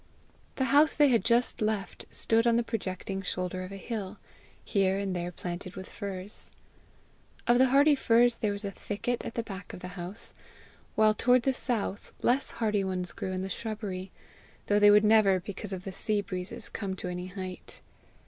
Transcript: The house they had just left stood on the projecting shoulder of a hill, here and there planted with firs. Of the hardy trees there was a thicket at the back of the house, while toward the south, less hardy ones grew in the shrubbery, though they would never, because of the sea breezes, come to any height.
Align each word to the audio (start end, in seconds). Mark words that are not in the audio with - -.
The 0.55 0.65
house 0.73 0.95
they 0.95 1.09
had 1.09 1.23
just 1.23 1.61
left 1.61 2.07
stood 2.09 2.47
on 2.47 2.55
the 2.55 2.63
projecting 2.63 3.21
shoulder 3.21 3.63
of 3.63 3.71
a 3.71 3.77
hill, 3.77 4.17
here 4.65 4.97
and 4.97 5.15
there 5.15 5.31
planted 5.31 5.75
with 5.75 5.87
firs. 5.87 6.51
Of 7.45 7.59
the 7.59 7.67
hardy 7.67 7.95
trees 7.95 8.37
there 8.37 8.51
was 8.51 8.65
a 8.65 8.71
thicket 8.71 9.23
at 9.23 9.35
the 9.35 9.43
back 9.43 9.73
of 9.73 9.81
the 9.81 9.89
house, 9.89 10.33
while 10.95 11.13
toward 11.13 11.43
the 11.43 11.53
south, 11.53 12.13
less 12.23 12.49
hardy 12.49 12.83
ones 12.83 13.11
grew 13.11 13.31
in 13.31 13.43
the 13.43 13.47
shrubbery, 13.47 14.09
though 14.65 14.79
they 14.79 14.89
would 14.89 15.05
never, 15.05 15.39
because 15.39 15.71
of 15.71 15.83
the 15.83 15.91
sea 15.91 16.21
breezes, 16.23 16.67
come 16.67 16.95
to 16.95 17.07
any 17.07 17.27
height. 17.27 17.81